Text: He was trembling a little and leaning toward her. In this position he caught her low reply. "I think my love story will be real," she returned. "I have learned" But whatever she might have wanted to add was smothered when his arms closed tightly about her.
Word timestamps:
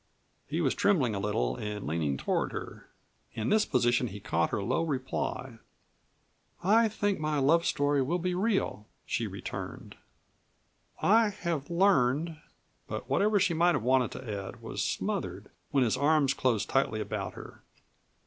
He 0.47 0.61
was 0.61 0.73
trembling 0.73 1.13
a 1.13 1.19
little 1.19 1.55
and 1.57 1.85
leaning 1.85 2.17
toward 2.17 2.53
her. 2.53 2.89
In 3.33 3.49
this 3.49 3.65
position 3.67 4.07
he 4.07 4.19
caught 4.19 4.49
her 4.49 4.63
low 4.63 4.81
reply. 4.81 5.59
"I 6.63 6.87
think 6.87 7.19
my 7.19 7.37
love 7.37 7.67
story 7.67 8.01
will 8.01 8.17
be 8.17 8.33
real," 8.33 8.87
she 9.05 9.27
returned. 9.27 9.95
"I 11.03 11.29
have 11.29 11.69
learned" 11.69 12.37
But 12.87 13.11
whatever 13.11 13.39
she 13.39 13.53
might 13.53 13.75
have 13.75 13.83
wanted 13.83 14.09
to 14.13 14.45
add 14.47 14.59
was 14.59 14.83
smothered 14.83 15.51
when 15.69 15.83
his 15.83 15.97
arms 15.97 16.33
closed 16.33 16.67
tightly 16.67 16.99
about 16.99 17.35
her. 17.35 17.61